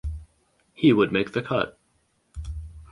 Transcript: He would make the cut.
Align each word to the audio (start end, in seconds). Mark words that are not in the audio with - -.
He 0.73 0.93
would 0.93 1.11
make 1.11 1.33
the 1.33 1.43
cut. 1.43 1.77